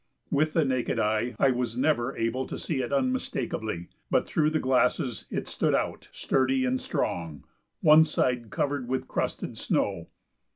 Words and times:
With 0.31 0.53
the 0.53 0.65
naked 0.65 0.97
eye 0.99 1.35
I 1.37 1.51
was 1.51 1.77
never 1.77 2.17
able 2.17 2.47
to 2.47 2.57
see 2.57 2.81
it 2.81 2.91
unmistakably, 2.91 3.87
but 4.09 4.25
through 4.25 4.49
the 4.49 4.57
glasses 4.57 5.25
it 5.29 5.47
stood 5.47 5.75
out, 5.75 6.09
sturdy 6.11 6.65
and 6.65 6.81
strong, 6.81 7.43
one 7.81 8.05
side 8.05 8.49
covered 8.49 8.87
with 8.87 9.07
crusted 9.07 9.59
snow. 9.59 10.07